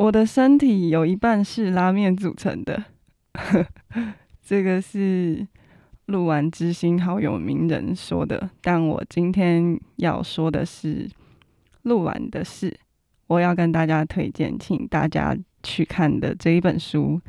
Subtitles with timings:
[0.00, 2.84] 我的身体有一半是拉面组成的，
[4.40, 5.46] 这个是
[6.06, 8.48] 鹿丸知心好友名人说的。
[8.62, 11.06] 但我今天要说的是
[11.82, 12.74] 鹿丸的事，
[13.26, 17.20] 我要跟大家推荐，请大家去看的这一本书，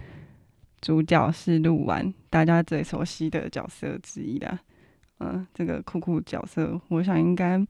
[0.80, 4.58] 主角是鹿丸，大家最熟悉的角色之一啦。
[5.20, 7.62] 嗯，这个酷酷角色，我想应该。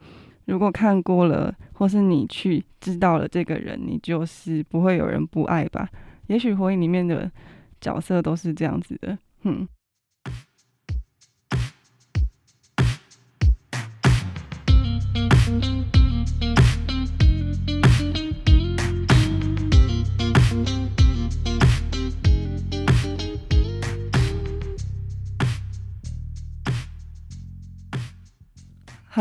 [0.52, 5.88] 如果看过了，或是你去知道了这个人，你就是不会有人不爱吧？
[6.28, 7.32] 也许火影里面的
[7.80, 9.66] 角色都是这样子的，哼。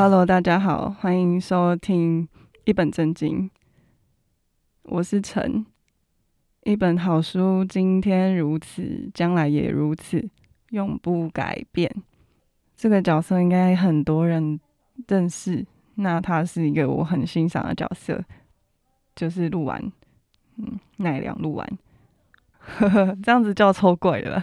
[0.02, 2.26] Hello，大家好，欢迎收听
[2.64, 3.50] 一本正经。
[4.84, 5.66] 我是陈，
[6.62, 10.26] 一本好书，今天如此，将来也如此，
[10.70, 11.94] 永不改变。
[12.74, 14.58] 这个角色应该很多人
[15.06, 15.66] 认识，
[15.96, 18.24] 那他是一个我很欣赏的角色，
[19.14, 19.92] 就是鹿丸，
[20.56, 21.78] 嗯，奈良鹿丸。
[22.58, 24.42] 呵呵，这样子叫超怪的啦，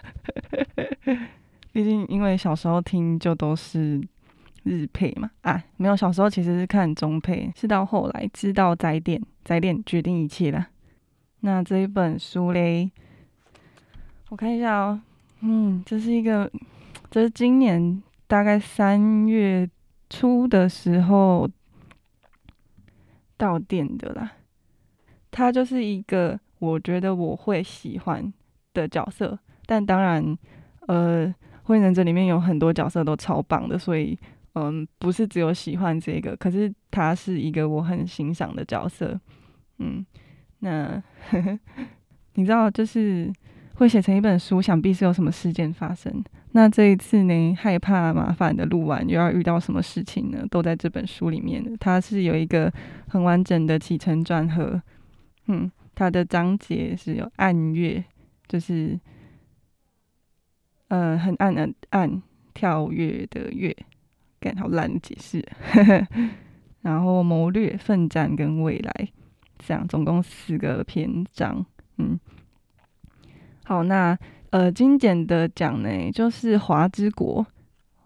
[1.74, 4.00] 毕竟因为小时候听就都是。
[4.68, 10.68] 日配嘛啊，没有，小时候其实是看中配，是到后来知道宅电，宅电决定一切了。
[11.40, 12.92] 那这一本书嘞，
[14.30, 15.02] 我看一下哦，
[15.40, 16.52] 嗯，这是一个，
[17.09, 19.70] 这是今年大概三月
[20.09, 21.50] 初的时候
[23.38, 24.34] 到店的啦。
[25.31, 28.34] 它就是一个我觉得我会喜欢
[28.74, 30.38] 的角色，但当然，
[30.88, 34.18] 呃，火影忍者里面有很多角色都超棒的，所以。
[34.66, 39.19] 嗯，不是只有喜欢这个，可是他是一个我很欣赏的角色。
[39.80, 40.05] 嗯，
[40.59, 41.59] 那呵呵
[42.36, 43.31] 你知道，就是
[43.75, 46.23] 会写成一本书，想必是有什么事件发生。
[46.53, 50.46] 那这一次呢，害怕麻烦的鹿丸又要遇到什么事情呢？
[50.50, 51.63] 都在这本书里面。
[51.79, 52.72] 它是有一个
[53.07, 54.81] 很完整的起承转合。
[55.47, 58.03] 嗯，它的章节是有暗月，
[58.47, 59.00] 就是
[60.88, 62.22] 呃很暗的暗
[62.56, 63.75] 跳跃的跃。
[64.56, 65.44] 好烂的解释，
[66.81, 69.08] 然后谋略、奋战跟未来，
[69.59, 71.66] 这样总共四个篇章。
[71.97, 72.19] 嗯，
[73.66, 74.18] 好，那
[74.52, 77.46] 呃精简的讲呢，就是华之国，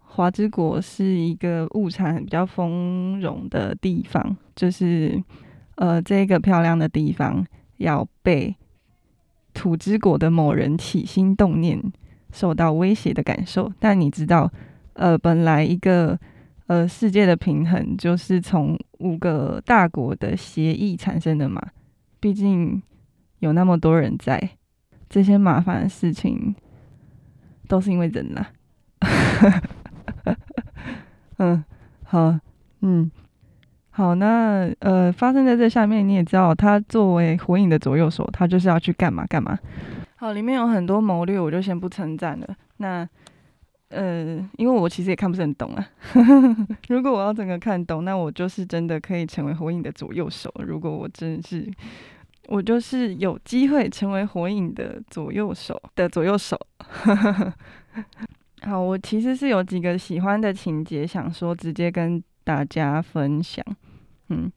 [0.02, 5.22] 华之国是一个物产比较丰荣的地方，就是
[5.76, 7.46] 呃这个漂亮的地方
[7.78, 8.56] 要被
[9.54, 11.80] 土之国的某人起心动念，
[12.32, 14.52] 受到威胁的感受，但你知道。
[14.94, 16.20] 呃，本来一个
[16.72, 21.62] 呃世界的平衡就是从五个大国的协议产生的嘛。
[22.22, 22.82] 毕竟
[23.40, 24.52] 有那么多人在，
[25.10, 26.56] 这些麻烦的事情
[27.68, 28.46] 都是因为人呐。
[31.40, 31.62] 嗯，
[32.06, 32.40] 好，
[32.80, 33.12] 嗯，
[33.90, 39.60] 好，那呃发生在这下面，你也知道，他作为火影的左右手，他就是要去干嘛干嘛。
[40.16, 42.48] 好，里面有很多谋略，我就先不称赞了。
[42.78, 43.06] 那。
[43.92, 45.86] 呃，因为我其实也看不是很懂啊。
[46.88, 50.50] 如果我要整个看懂，那我就是真的可以成为火影的左右手。
[50.66, 51.70] 如果我真是，
[52.48, 56.58] 我就是有机会成为火影的左右手的左右手。
[58.64, 63.64] 好，我其实是有几个喜欢的情节，想说直接跟大家分享。
[64.30, 64.50] 嗯，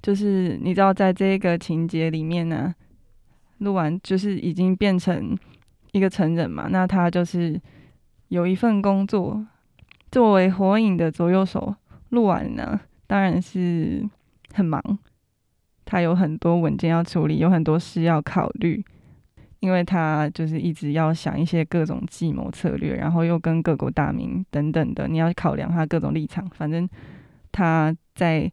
[0.00, 2.72] 就是你知道，在这个情节里面呢，
[3.58, 5.36] 鹿丸就是已经变成
[5.90, 7.60] 一个成人嘛，那他就是。
[8.28, 9.46] 有一份工作，
[10.10, 11.74] 作为火影的左右手，
[12.08, 14.04] 鹿丸呢，当然是
[14.52, 14.82] 很忙。
[15.84, 18.84] 他有很多文件要处理，有很多事要考虑，
[19.60, 26.44] 因为他就是一直要想一些各种计谋策略，然后又跟各国大名等等的，你要考量他各种立场。
[26.50, 26.88] 反正
[27.52, 28.50] 他在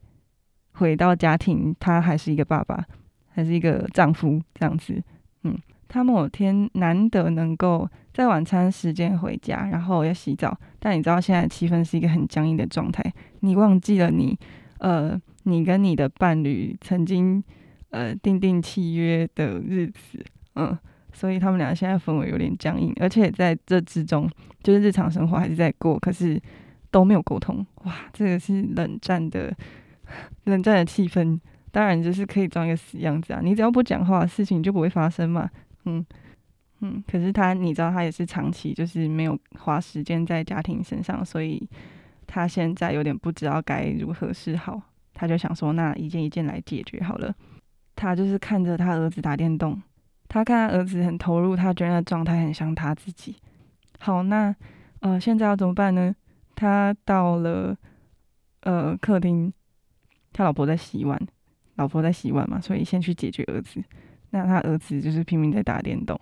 [0.73, 2.85] 回到家庭，他还是一个爸爸，
[3.29, 5.01] 还是一个丈夫这样子。
[5.41, 5.57] 嗯，
[5.87, 7.89] 他某天难得能够。
[8.13, 10.55] 在晚餐时间回家，然后要洗澡。
[10.79, 13.03] 但你知道现在气氛是一个很僵硬的状态。
[13.39, 14.37] 你忘记了你，
[14.77, 17.43] 呃，你跟你的伴侣曾经，
[17.89, 20.23] 呃，订定契约的日子，
[20.55, 20.77] 嗯，
[21.11, 24.29] 所以他们俩现在氛围有点僵硬，而且在这之中，
[24.61, 26.39] 就是日常生活还是在过，可是
[26.91, 27.65] 都没有沟通。
[27.85, 29.51] 哇，这个是冷战的，
[30.45, 31.39] 冷战的气氛。
[31.71, 35.49] 当然就是可以装一个死样子啊，你只要不讲话，事情就不会发生嘛，
[35.85, 36.05] 嗯。
[36.85, 41.65] 嗯，可是他，你知道，他也是长期就是没有花时间在家庭身上，所以
[42.27, 44.81] 他现在有点不知道该如何是好。
[45.13, 47.33] 他就想说，那一件一件来解决好了。
[47.95, 49.81] 他就是看着他儿子打电动，
[50.27, 53.37] 他看他儿子很投入，他觉得状态很像他自己。
[53.99, 54.53] 好，那
[54.99, 56.13] 呃，现在要怎么办呢？
[56.53, 57.77] 他到了
[58.63, 59.53] 呃客厅，
[60.33, 61.17] 他老婆在洗碗，
[61.75, 63.81] 老婆在洗碗嘛，所以先去解决儿子。
[64.31, 66.19] 那他儿子就是拼命在打电动，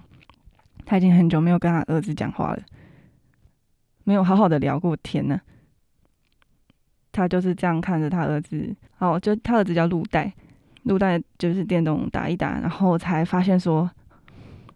[0.92, 2.62] 他已经很久没有跟他儿子讲话了，
[4.04, 5.40] 没有好好的聊过天呢。
[7.14, 10.34] 他就是这样看着他儿子，哦，就他儿子叫陆代，
[10.84, 13.90] 陆代就是电动打一打，然后才发现说，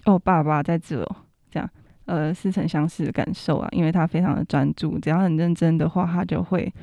[0.05, 1.15] 哦，爸爸在这哦，
[1.51, 1.69] 这样，
[2.05, 6.73] 呃，似曾相识的感受啊，因为他非常的专注，只要很认真的话，他就会，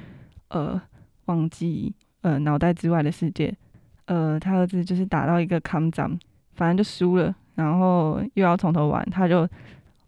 [0.49, 0.79] 呃，
[1.25, 3.57] 忘记呃脑袋之外的世界，
[4.05, 6.21] 呃，他儿子就是打到一个康掌，
[6.53, 9.49] 反正就输了，然后又要从头玩，他就，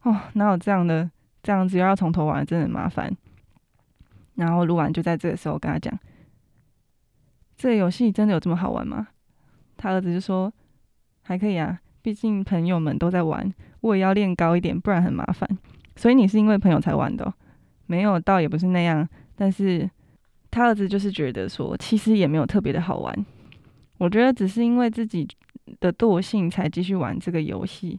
[0.03, 1.09] 哦，哪有这样的，
[1.43, 3.15] 这样子又要从头玩，真的很麻烦。
[4.35, 5.97] 然后录完就在这个时候跟他讲
[7.57, 9.09] ：“这个游戏真的有这么好玩吗？”
[9.79, 10.53] 他儿子就说
[11.23, 15.49] ：“还可以啊，毕竟朋友们都在玩，我也要练高一点，不然很麻烦。
[15.95, 17.33] 所以你是因为朋友才玩的？
[17.87, 19.09] 没有，倒也不是那样。
[19.37, 19.89] 但是
[20.51, 23.27] 他儿子就是觉得说，其实也没有特别的好玩。
[23.99, 25.29] 我觉得只是因为自己
[25.81, 27.99] 的惰性才继续玩这个游戏。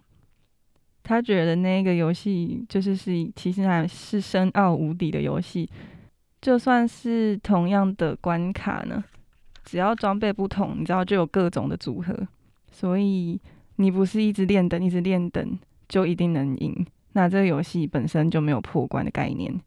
[1.04, 5.70] 他觉得那个游戏就是是其实还是深奥无底的游戏。”
[6.42, 9.04] 就算是同样的关卡呢，
[9.64, 12.16] 只要装备不同，你知道就有各种的组合，
[12.72, 13.42] 所以
[13.78, 15.58] 你不是一直练等，一直练等
[15.90, 16.86] 就一定能赢。
[17.14, 19.60] 那这个游戏本身就没有破关的概念。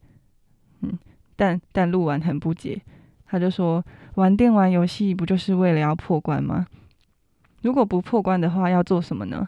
[0.83, 0.97] 嗯，
[1.35, 2.81] 但但鹿丸很不解，
[3.27, 3.85] 他就说
[4.15, 6.65] 玩电玩游戏不就是为了要破关吗？
[7.63, 9.47] 如果不破关的话，要做什么呢？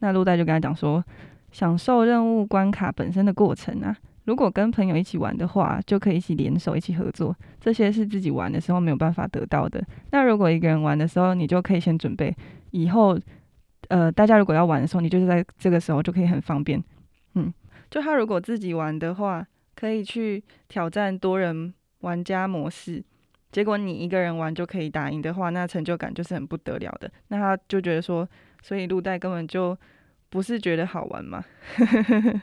[0.00, 1.04] 那鹿代就跟他讲说，
[1.50, 3.96] 享受任务关卡本身的过程啊。
[4.24, 9.84] 如果跟朋友一起玩的话，就可以一起联手、一起合作，这些是自己玩的时候没有办法得到的。
[10.10, 12.34] 那如果一个人玩的时候，你就可以先准备，
[12.70, 13.18] 以后
[13.88, 16.82] 呃，大家如果要玩的时候，你就是在这个时候就可以很方便。
[17.34, 17.52] 嗯，
[17.90, 23.02] 就他如果自己玩的话，可以去挑战多人玩家模式，
[23.52, 27.10] 结果你一个人玩就可以打赢的话，那成就感就是很不得了的。
[27.28, 28.28] 那他就觉得说，
[28.62, 29.76] 所以陆代根本就
[30.28, 31.44] 不是觉得好玩嘛。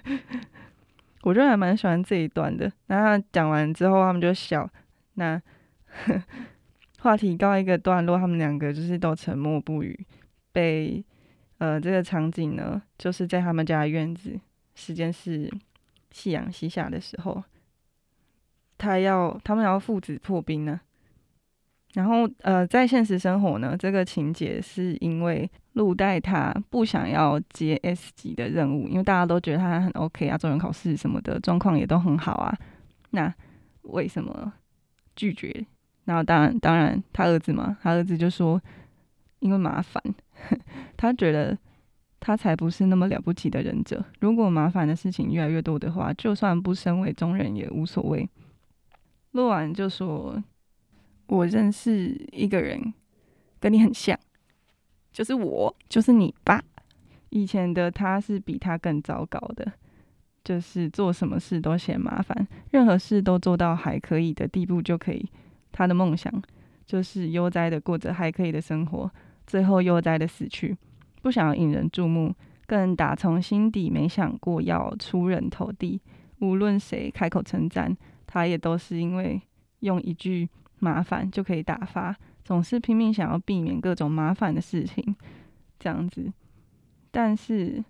[1.24, 2.72] 我就还蛮喜欢这一段的。
[2.88, 4.70] 那他讲完之后，他们就笑。
[5.16, 5.42] 那
[7.00, 10.06] 话题告一个段落，他们两个就是都沉默不语。
[10.52, 11.04] 被
[11.60, 14.40] 呃这个场景呢，就是在他们家院子，
[14.76, 15.52] 时间是
[16.12, 17.44] 夕阳西下的时候，
[18.78, 20.82] 他要他们要父子破冰呢。
[21.94, 32.56] 然后，呃，在现实生活呢，这个情节是因为陆代他不想要接 S 级的任务，因为大家都觉得他很 OK 啊，中人考试什么的状况也都很好啊。
[33.12, 33.34] 那
[33.84, 34.54] 为什么
[35.16, 35.66] 拒绝？
[36.06, 38.62] 然后当然，当然他儿子嘛，他儿子就说
[39.40, 40.04] 因为麻烦，
[40.96, 41.58] 他觉得
[42.20, 44.06] 他才不是那么了不起的忍者。
[44.20, 48.30] 如果麻烦的事情越来越多的话，就算不身为中人也无所谓。
[49.32, 50.44] 录完就说。
[51.28, 52.94] 我认识一个人，
[53.60, 54.18] 跟你很像，
[55.12, 56.62] 就是我，就是你爸。
[57.30, 59.74] 以前的他是比他更糟糕的，
[60.44, 65.30] 就是做什么事都嫌麻烦，任何事都做到还可以的地步就可以。
[65.74, 66.34] 他的梦想
[66.86, 69.12] 就是悠哉的过着还可以的生活，
[69.46, 70.78] 最后悠哉的死去，
[71.22, 72.34] 不想要引人注目，
[72.66, 76.02] 更打从心底没想过要出人头地。
[76.40, 79.42] 无论谁开口称赞，他也都是因为
[79.82, 80.48] 用一句。
[80.80, 85.16] 麻烦就可以打发，总是拼命想要避免各种麻烦的事情，
[85.80, 86.32] 这样子。
[87.12, 87.84] 但是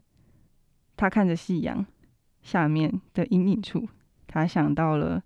[0.95, 1.85] 他看着夕阳
[2.41, 3.87] 下面的阴影处，
[4.25, 5.21] 他想到了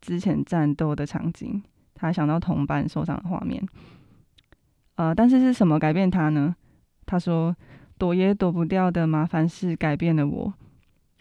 [0.00, 1.62] 之前战斗的场景，
[1.94, 3.64] 他想到同伴受伤的画面。
[4.96, 6.56] 呃，但是是什么改变他呢？
[7.06, 7.56] 他说
[7.98, 10.52] ：“躲也躲不掉的麻烦事改变了我。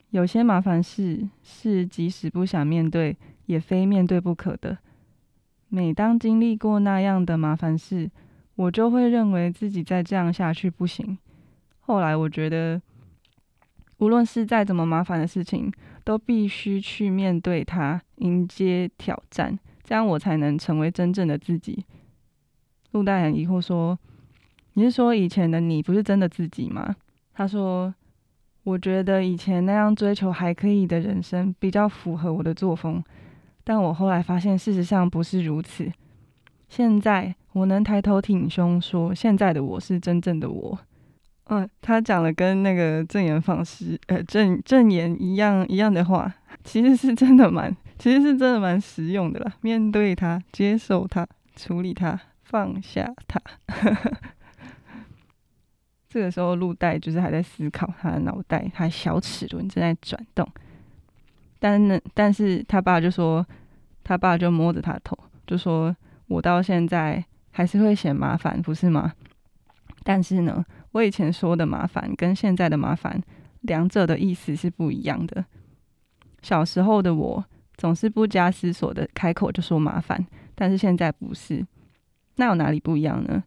[0.10, 4.78] 有些麻烦事是即使不想面对，也非面对不可的。”
[5.70, 8.10] 每当经历过那样的麻烦事，
[8.56, 11.18] 我就会认为自己再这样下去不行。
[11.80, 12.82] 后来我觉得，
[14.00, 15.72] 无论是再怎么麻烦的事情，
[16.04, 21.86] 都必须去面对它，迎接挑战，这样我才能成为真正的自己。
[22.92, 23.98] 陆大很疑惑说
[24.74, 26.96] ：“你是说以前的你不是真的自己吗？”
[27.34, 27.94] 他说
[28.64, 33.04] ：“我觉得以前那样追求还可以的人生，比较符合我的作风。”
[33.64, 35.92] 但我后来发现，事实上不是如此。
[36.68, 40.80] 现在我能抬头挺胸说，现在的我是真正的我。
[41.46, 46.32] 嗯，他讲了跟那个证严法师呃证证言一样一样的话，
[46.64, 49.52] 其实是真的蛮，其实是真的蛮实用的啦。
[49.62, 53.42] 面对他，接受他，处理他，放下他。
[56.08, 60.48] 这个时候，鹿代就是还在思考，他的脑袋，他小齿轮正在转动。
[61.60, 63.46] 但呢，但是他爸就说，
[64.02, 65.94] 他爸就摸着他头，就说
[66.28, 69.14] ：“我到现在还是会嫌麻烦，不是吗？
[70.04, 73.22] 但是呢，我以前说的麻烦跟现在的麻烦，
[73.62, 75.44] 两者的意思是不一样的。
[76.42, 77.44] 小时候的我
[77.76, 80.26] 总是不加思索的开口就说麻烦，
[80.56, 81.66] 但是现在不是。
[82.38, 83.44] 那有哪里不一样呢？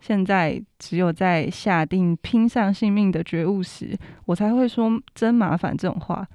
[0.00, 6.26] 现在只有在下定拼上性命的觉悟时，我才会说真麻烦这种话。”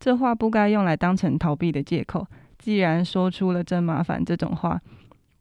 [0.00, 2.26] 这话不该用来当成逃避的借口。
[2.58, 4.80] 既然说出了“真麻烦”这种话，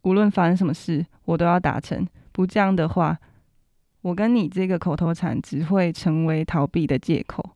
[0.04, 2.06] 无论发生什么事，我都要达成。
[2.32, 3.18] 不这样的话，
[4.02, 7.56] 我跟你这个口头禅只会成为逃避的借口。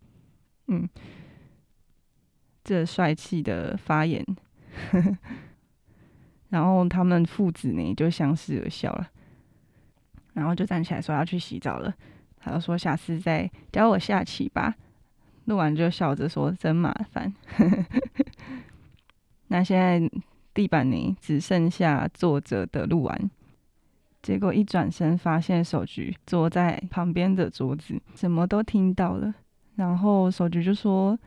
[0.68, 0.88] 嗯，
[2.64, 4.26] 这帅气的发言，
[6.50, 9.10] 然后他们父子呢就相视而笑了，
[10.34, 11.94] 然后就站起来说要去洗澡了。
[12.38, 14.76] 他就说：“下次再教我下棋吧。”
[15.46, 17.34] 录完就笑着说：“真麻烦。”
[19.48, 20.10] 那现在
[20.54, 23.30] 地板里只剩下坐着的录完，
[24.22, 29.34] 结果一转身发现手菊坐在旁边的桌子，什么都听到了。
[29.76, 31.18] 然后手菊就说：“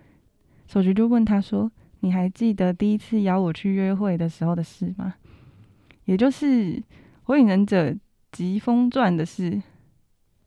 [0.66, 1.70] 手菊就问他说，
[2.00, 5.14] 你还记得第一次邀我去约会的时候的事吗？
[6.04, 6.46] 也就是
[7.24, 7.94] 《火影忍者
[8.32, 9.60] 疾风传》的事。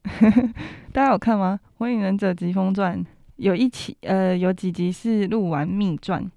[0.91, 1.59] 大家有看吗？
[1.77, 2.97] 《火影忍者疾风传》。”
[3.39, 6.29] 有一期，呃，有几集是录完秘传。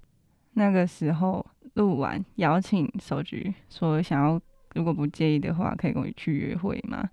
[0.53, 4.39] 那个时候，录完邀请手菊说，想要
[4.73, 7.09] 如果不介意的话，可以跟我去约会吗？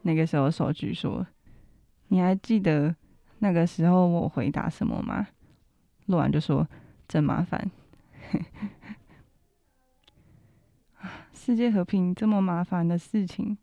[0.00, 1.26] 那个时候，手菊说
[2.08, 2.96] ：“你还记得
[3.40, 5.26] 那个时候我回答什么吗？”
[6.06, 6.66] 录完就说
[7.06, 7.70] ：“真麻烦。
[11.34, 13.58] ”世界和平这么麻烦的事情，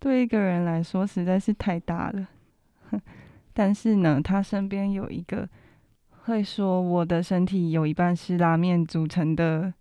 [0.00, 2.28] 对一个人来说实在是太大了。
[3.56, 5.48] 但是呢，他身边有一个
[6.24, 9.72] 会说“我的身体有一半是拉面组成的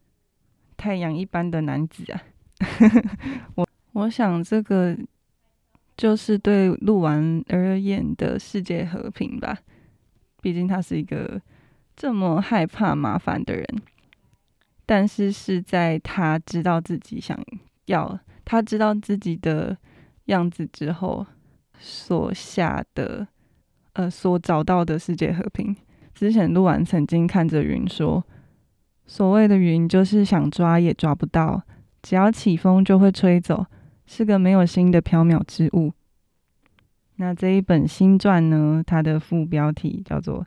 [0.78, 2.22] 太阳一般的男子啊。
[3.56, 4.96] ”我我想这个
[5.98, 9.58] 就是对鹿丸而言的世界和平吧。
[10.40, 11.42] 毕竟他是一个
[11.96, 13.66] 这么害怕麻烦的人，
[14.86, 17.36] 但是是在他知道自己想
[17.86, 19.76] 要，他知道自己的
[20.26, 21.26] 样子之后
[21.80, 23.28] 所下的。
[23.94, 25.76] 呃，所找到的世界和平。
[26.14, 28.24] 之前鹿丸曾经看着云说
[29.06, 31.64] ：“所谓的云，就是想抓也抓不到，
[32.02, 33.66] 只要起风就会吹走，
[34.06, 35.92] 是个没有心的缥缈之物。”
[37.18, 38.84] 那这一本新传呢？
[38.86, 40.42] 它的副标题叫做《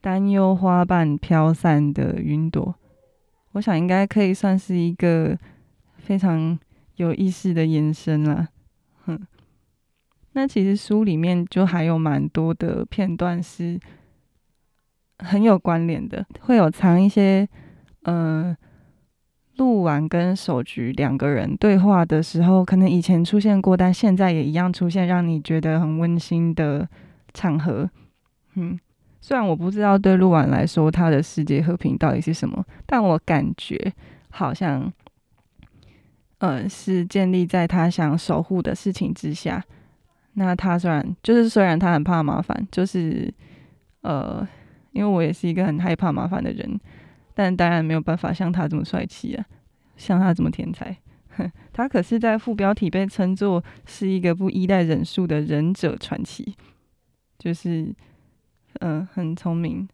[0.00, 2.64] 担忧花瓣飘散的云朵》，
[3.52, 5.38] 我想应该可以算是一个
[5.98, 6.58] 非常
[6.96, 8.48] 有意思的延伸了。
[10.36, 13.80] 那其实书里面就还有蛮多的片段是
[15.20, 17.48] 很有关联的，会有藏一些，
[18.02, 18.54] 呃，
[19.56, 26.86] 鹿丸跟手局两个人对话的时候，可能以前出现过，但现在也一样出现，让你觉得很温馨的
[27.32, 27.88] 场合。
[28.56, 28.78] 嗯，
[29.22, 33.90] 虽然我不知道对鹿丸来说他的世界和平到底是什么，但我感觉
[34.28, 34.92] 好像，
[36.40, 39.64] 呃，是建立在他想守护的事情之下。
[40.38, 43.32] 那他虽然就是虽然他很怕麻烦，就是
[44.02, 44.46] 呃，
[44.92, 46.78] 因为我也是一个很害怕麻烦的人，
[47.34, 49.44] 但当然没有办法像他这么帅气啊，
[49.96, 50.94] 像他这么天才。
[51.38, 56.54] 哼，他可是在副标题被称作是一个不依赖忍术的忍者传奇，
[57.38, 57.94] 就是
[58.80, 59.88] 嗯、很聪明，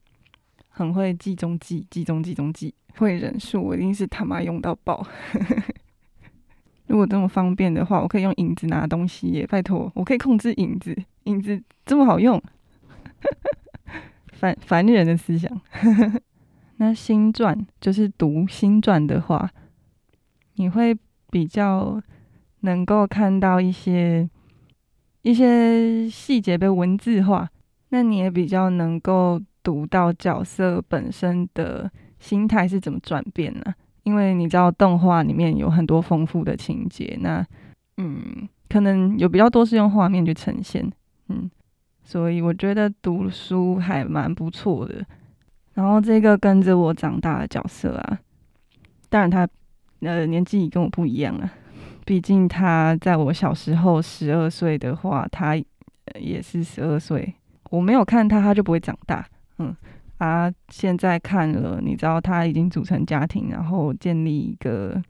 [0.69, 5.07] 很会计中计，计中计中计，会忍术，我一定是他妈用到爆。
[6.87, 9.47] 如果这么方便的话，我可以用影子拿东西耶！
[9.47, 12.43] 拜托，我可以控制影子，影子这么好用，
[14.33, 15.61] 凡凡人的思想。
[16.77, 19.49] 那新传就是读新传的话，
[20.57, 20.97] 你会
[21.31, 22.03] 比较
[22.61, 24.29] 能够看到一些
[25.23, 27.49] 一些细节被文字化，
[27.91, 33.75] 那你也比较能够读到角色本身的心态是怎么转变呢？
[34.05, 37.47] 因为你知道动画里面有很多丰富的情节，那
[37.99, 40.91] 嗯，可能有比较多是用画面去呈现，
[41.29, 41.51] 嗯，
[42.03, 45.05] 所以我觉得读书还蛮不错的。
[45.75, 48.19] 然后这个跟着我长大的角色啊，
[49.09, 49.49] 当然他
[50.01, 51.53] 呃年纪跟我不一样啊，
[52.05, 55.55] 毕竟他在我小时候十二岁的话，他
[56.19, 57.35] 也是十二岁，
[57.71, 59.27] 我没有看他，他就不会长大，
[59.59, 59.75] 嗯。
[60.23, 65.03] 他现在看了，你知道他已经组成家庭，然后建立一个，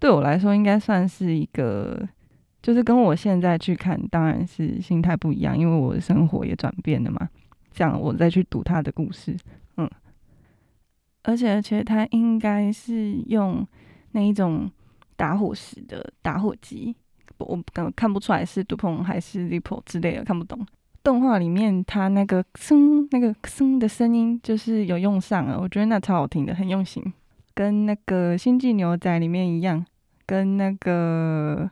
[0.00, 2.02] 对我来说应该算是一个
[2.60, 7.28] 就是跟我现在去看，当然是心态不一样，因为我的生活也转变了嘛。
[7.70, 9.36] 这样我再去读他的故事，
[9.76, 9.88] 嗯，
[11.22, 13.64] 而且而且他应该是用
[14.10, 14.68] 那一种
[15.14, 16.92] 打火石的打火机，
[17.38, 20.66] 我刚看不出来是杜蓬还是 Zippo 之类的，看不懂。
[21.02, 27.12] 动画里面他那个声那个声的声音就是有用上了，我觉得那超好听的，很用心，
[27.54, 29.84] 跟那个《星际牛仔》里面一样，
[30.26, 31.70] 跟那个。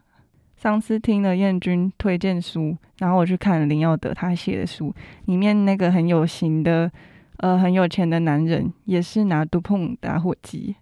[0.57, 4.95] 上次听了彦君推荐书，然后我去看林耀德他写的书，
[5.25, 6.93] 里面那个很有型的，
[7.39, 10.77] 呃，很有钱的男人也是拿杜碰打火机，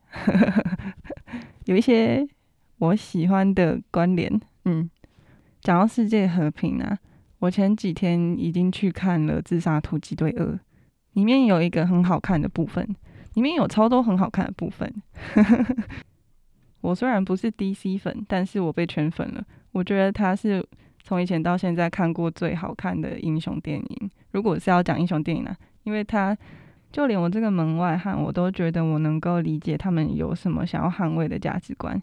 [1.67, 2.26] 有一些
[2.78, 4.28] 我喜欢的关联。
[4.64, 4.90] 嗯，
[5.61, 6.99] 讲到世界和平啊，
[7.40, 10.45] 我前几天已经去看了《自杀突击队二》，
[11.12, 12.85] 里面有一个很好看的部分，
[13.35, 14.92] 里面有超多很好看的部分。
[16.80, 19.45] 我虽然不是 DC 粉，但是我被圈粉了。
[19.73, 20.64] 我觉得他是
[21.02, 24.11] 从以前到现在看过最好看的英雄电影。
[24.33, 25.54] 如果是要讲英雄电影呢，
[25.85, 26.37] 因为他
[26.90, 32.00] 就连我这个门外汉，我都觉得我能够理解他们有什么想要捍卫的价值观。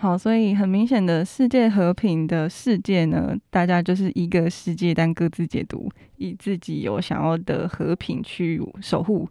[0.00, 9.28] 好，所以很明显的世界和平的世界呢，大家就是一个世界，但各自解读，以自己有想要的和平去守护。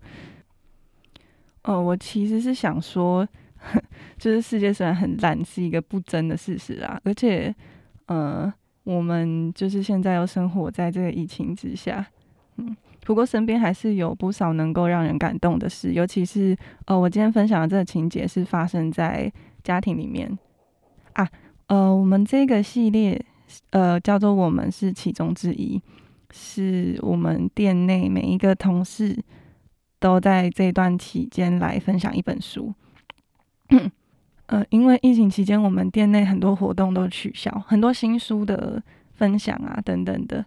[1.63, 3.27] 呃，我其实是想说，
[4.19, 7.53] 就是世界虽然很烂，是一个不争的事实啊，而且。
[8.05, 8.51] 呃，
[8.85, 12.03] 我们就是现在又生活在这个疫情之下，
[12.57, 19.31] 嗯，不过身边还是有不少能够让人感动的事，尤其是呃，我今天分享的这个情节是发生在
[19.63, 20.35] 家庭里面
[21.19, 21.29] 啊，
[21.67, 23.21] 呃，我们这个系列
[23.71, 25.81] 呃叫做我们是其中之一，
[26.31, 29.21] 是我们店内每一个同事
[29.99, 32.73] 都在这段期间来分享一本书。
[34.45, 38.81] 呃，因为疫情期间，我们店内很多活动都取消，很多新书的
[39.13, 40.43] 分享啊等等的，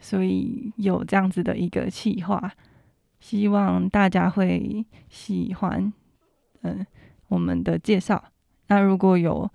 [0.00, 2.52] 所以有这样子的一个企划，
[3.20, 5.92] 希望大家会喜欢。
[6.62, 6.84] 嗯、
[7.28, 8.22] 我们的介绍。
[8.66, 9.48] 那如果有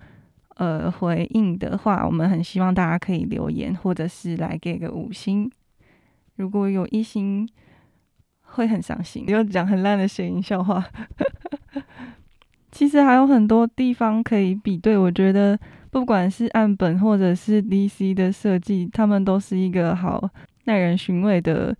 [0.54, 5.50] 呃回应的话，我们很希望大家可以留言，或者是来给个五星。
[6.36, 7.48] 如果有一星，
[8.42, 10.84] 会很伤心，又讲很烂的谐音笑话。
[12.72, 15.58] 其实还有很多地方可以比对，我觉得
[15.90, 20.28] 不管是岸本或者是 DC 的设计，他们都是一个好
[20.64, 21.76] 耐人寻味的，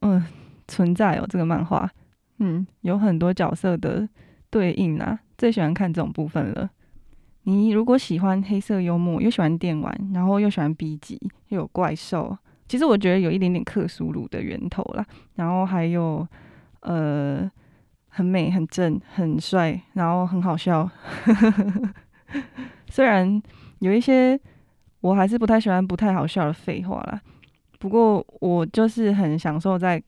[0.00, 0.24] 嗯、
[0.66, 1.26] 存在哦。
[1.28, 1.90] 这个漫画，
[2.38, 4.08] 嗯，有很多角色的
[4.48, 6.70] 对应啊，最喜欢看这种部分了。
[7.44, 12.36] 你如果喜欢黑色幽默，又喜欢电玩，然后又喜欢 B 级，又有怪兽，
[12.68, 15.06] 其实我觉得有一点点克苏鲁的源头啦。
[15.36, 16.26] 然后还有，
[16.80, 17.50] 呃。
[18.16, 20.88] 很美、很正、很帅，然后很好笑。
[22.88, 23.42] 虽然
[23.80, 24.38] 有一些
[25.00, 27.20] 我还是不太喜欢不太好笑的废话啦，
[27.80, 30.00] 不过我就是很享受在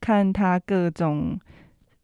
[0.00, 1.38] 看他各种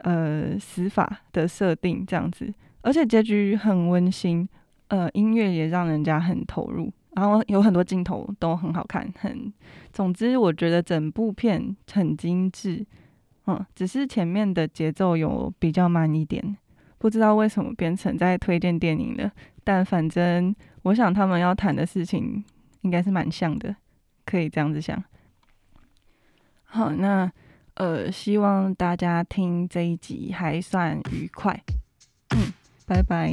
[0.01, 4.47] 呃死法的设定这样子，而且结局很温馨，
[4.88, 9.53] 呃，音乐也让人家很投入，然后有很多镜头都很好看，很，
[9.92, 12.85] 总之我觉得整部片很精致。
[13.46, 16.57] 嗯，只是前面的节奏有比较慢一点，
[16.98, 19.33] 不知道为什么变成在推荐电影了。
[19.64, 22.44] 但反正我想他们要谈的事情
[22.83, 23.74] 应该是蛮像的，
[24.24, 25.03] 可以这样子想。
[26.64, 27.31] 好，那
[27.74, 31.59] 呃，希望大家听这一集还算愉快。
[32.37, 32.53] 嗯，
[32.87, 33.33] 拜拜。